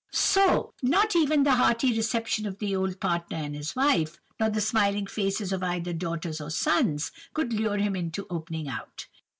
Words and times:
"So, 0.09 0.73
not 0.81 1.15
even 1.15 1.43
the 1.43 1.51
hearty 1.57 1.95
reception 1.95 2.47
of 2.47 2.57
the 2.57 2.75
old 2.75 2.99
partner 2.99 3.37
and 3.37 3.53
his 3.55 3.75
wife, 3.75 4.19
nor 4.39 4.49
the 4.49 4.59
smiling 4.59 5.05
faces 5.05 5.53
of 5.53 5.61
either 5.61 5.93
daughters 5.93 6.41
or 6.41 6.49
sons, 6.49 7.11
could 7.35 7.53
lure 7.53 7.77
him 7.77 7.95
into 7.95 8.25
opening 8.27 8.67
out. 8.67 9.05